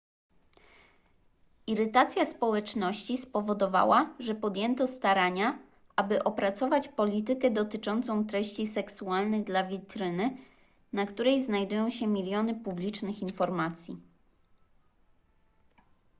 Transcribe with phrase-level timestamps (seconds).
[1.67, 5.59] irytacja społeczności spowodowała ze podjęto starania
[5.95, 10.37] aby opracować politykę dotyczącą treści seksualnych dla witryny
[10.93, 13.97] na której znajdują się miliony publicznych informacji